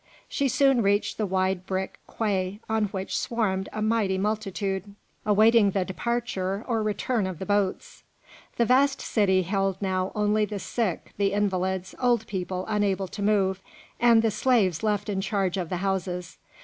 She 0.27 0.47
soon 0.47 0.81
reached 0.81 1.19
the 1.19 1.27
wide 1.27 1.67
brick 1.67 1.99
quay, 2.09 2.59
on 2.67 2.85
which 2.85 3.15
swarmed 3.19 3.69
a 3.71 3.83
mighty 3.83 4.17
multitude, 4.17 4.95
awaiting 5.27 5.69
the 5.69 5.85
departure 5.85 6.65
or 6.67 6.81
return 6.81 7.27
of 7.27 7.37
the 7.37 7.45
boats. 7.45 8.01
The 8.57 8.65
vast 8.65 8.99
city 8.99 9.43
held 9.43 9.79
now 9.79 10.11
only 10.15 10.43
the 10.45 10.57
sick, 10.57 11.13
the 11.17 11.33
invalids, 11.33 11.93
old 12.01 12.25
people 12.25 12.65
unable 12.67 13.07
to 13.09 13.21
move, 13.21 13.61
and 13.99 14.23
the 14.23 14.31
slaves 14.31 14.81
left 14.81 15.07
in 15.07 15.21
charge 15.21 15.55
of 15.55 15.69
the 15.69 15.77
houses. 15.85 16.39